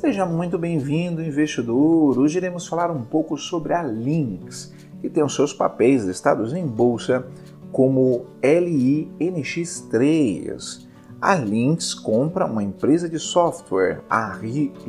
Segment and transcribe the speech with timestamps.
[0.00, 2.18] Seja muito bem-vindo, investidor.
[2.18, 4.72] Hoje iremos falar um pouco sobre a Lynx,
[5.02, 7.26] que tem os seus papéis listados em bolsa
[7.70, 10.86] como LINX3.
[11.20, 14.38] A Lynx compra uma empresa de software, a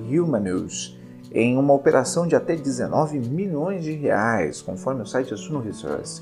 [0.10, 0.98] Humanus,
[1.34, 6.22] em uma operação de até 19 milhões de reais, conforme o site Suno Research.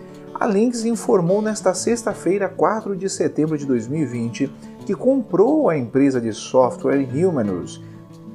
[0.41, 4.51] a Lynx informou nesta sexta-feira, 4 de setembro de 2020,
[4.87, 7.79] que comprou a empresa de software Humanus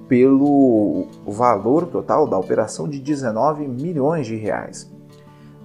[0.07, 4.89] pelo valor total da operação de 19 milhões de reais.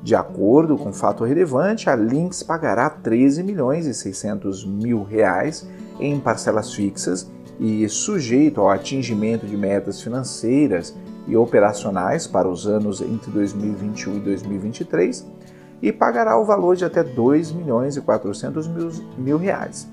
[0.02, 5.70] De acordo com fato relevante, a Lynx pagará 13 milhões e 600 mil reais
[6.00, 10.96] em parcelas fixas e sujeito ao atingimento de metas financeiras
[11.28, 15.41] e operacionais para os anos entre 2021 e 2023
[15.82, 18.68] e pagará o valor de até 2 milhões e 400
[19.18, 19.90] mil, reais.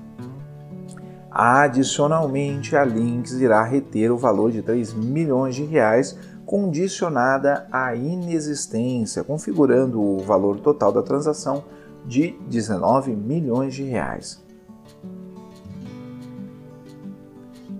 [1.31, 9.23] Adicionalmente, a Lynx irá reter o valor de 3 milhões de reais condicionada à inexistência,
[9.23, 11.63] configurando o valor total da transação
[12.05, 14.43] de 19 milhões de reais.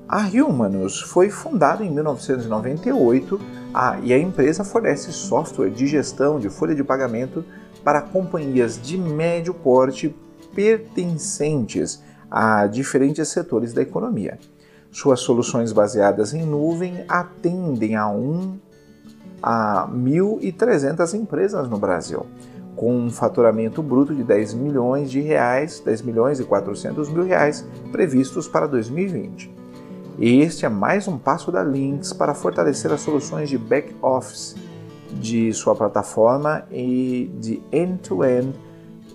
[0.08, 3.40] A Humanus foi fundada em 1998
[3.72, 7.46] a, e a empresa fornece software de gestão de folha de pagamento
[7.84, 10.16] para companhias de médio porte
[10.54, 14.38] pertencentes a diferentes setores da economia.
[14.92, 18.58] Suas soluções baseadas em nuvem atendem a, um,
[19.42, 22.26] a 1.300 empresas no Brasil,
[22.76, 27.66] com um faturamento bruto de 10 milhões de reais, 10 milhões e 400 mil reais
[27.92, 29.54] previstos para 2020.
[30.20, 34.56] Este é mais um passo da Lynx para fortalecer as soluções de back-office
[35.14, 38.54] de sua plataforma e de end-to-end,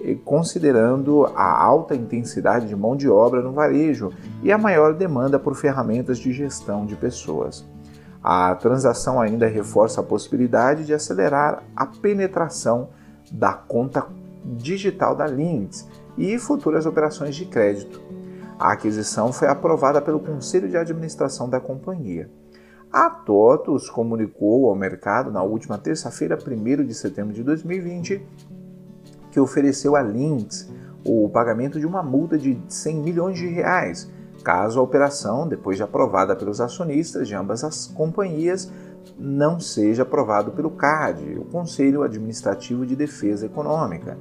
[0.00, 4.12] -end, considerando a alta intensidade de mão de obra no varejo
[4.42, 7.64] e a maior demanda por ferramentas de gestão de pessoas.
[8.22, 12.88] A transação ainda reforça a possibilidade de acelerar a penetração
[13.30, 14.06] da conta
[14.44, 18.00] digital da Lynx e futuras operações de crédito.
[18.58, 22.30] A aquisição foi aprovada pelo Conselho de Administração da companhia.
[22.94, 28.24] A TOTUS comunicou ao mercado na última terça-feira, 1 de setembro de 2020,
[29.32, 30.70] que ofereceu a Lynx
[31.04, 34.08] o pagamento de uma multa de 100 milhões de reais,
[34.44, 38.70] caso a operação, depois de aprovada pelos acionistas de ambas as companhias,
[39.18, 44.16] não seja aprovado pelo CAD, o Conselho Administrativo de Defesa Econômica.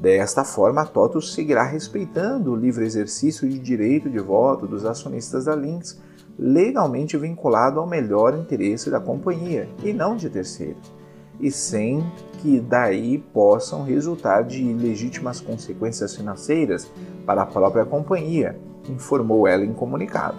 [0.00, 5.46] Desta forma, a TOTUS seguirá respeitando o livre exercício de direito de voto dos acionistas
[5.46, 6.00] da Lynx
[6.38, 10.92] legalmente vinculado ao melhor interesse da companhia e não de terceiros,
[11.40, 12.04] e sem
[12.38, 16.90] que daí possam resultar de ilegítimas consequências financeiras
[17.24, 18.58] para a própria companhia,
[18.88, 20.36] informou ela em comunicado.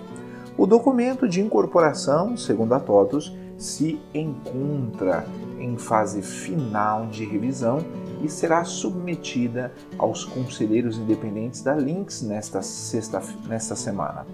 [0.57, 5.25] O documento de incorporação, segundo a TOTUS, se encontra
[5.59, 7.79] em fase final de revisão
[8.23, 14.25] e será submetida aos conselheiros independentes da Lynx nesta, sexta, nesta semana.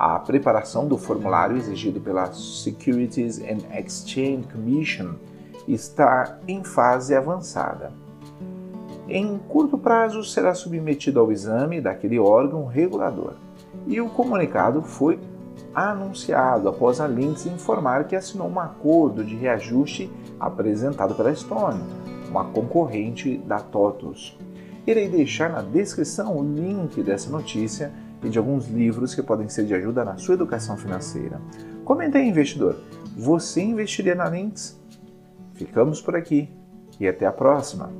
[0.00, 5.10] A preparação do formulário exigido pela Securities and Exchange Commission
[5.68, 7.92] está em fase avançada.
[9.06, 13.34] Em curto prazo, será submetido ao exame daquele órgão regulador.
[13.86, 15.20] E o comunicado foi
[15.74, 20.10] anunciado após a Lynx informar que assinou um acordo de reajuste
[20.40, 21.84] apresentado pela Estônia,
[22.30, 24.34] uma concorrente da TOTUS.
[24.86, 27.92] Irei deixar na descrição o link dessa notícia
[28.22, 31.40] e de alguns livros que podem ser de ajuda na sua educação financeira.
[31.84, 32.76] Comenta aí, investidor.
[33.16, 34.80] Você investiria na Lynx?
[35.54, 36.48] Ficamos por aqui
[36.98, 37.90] e até a próxima!